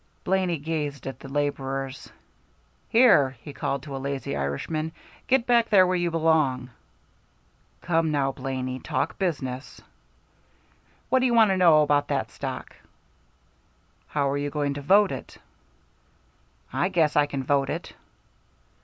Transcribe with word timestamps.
Blaney 0.23 0.57
gazed 0.57 1.05
at 1.05 1.19
the 1.19 1.27
laborers. 1.29 2.11
"Here!" 2.89 3.37
he 3.43 3.53
called 3.53 3.83
to 3.83 3.95
a 3.95 4.01
lazy 4.01 4.35
Irishman, 4.35 4.93
"get 5.27 5.45
back 5.45 5.69
there 5.69 5.85
where 5.85 5.95
you 5.95 6.09
belong!" 6.09 6.71
"Come 7.81 8.09
now, 8.09 8.31
Blaney, 8.31 8.79
talk 8.79 9.19
business." 9.19 9.79
"What 11.09 11.19
do 11.19 11.27
you 11.27 11.35
want 11.35 11.51
to 11.51 11.55
know 11.57 11.83
about 11.83 12.07
that 12.07 12.31
stock?" 12.31 12.75
"How 14.07 14.27
are 14.31 14.39
you 14.39 14.49
going 14.49 14.73
to 14.73 14.81
vote 14.81 15.11
it?" 15.11 15.37
"I 16.73 16.89
guess 16.89 17.15
I 17.15 17.27
can 17.27 17.43
vote 17.43 17.69
it." 17.69 17.93